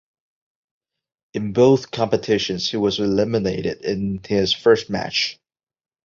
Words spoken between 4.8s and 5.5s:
match.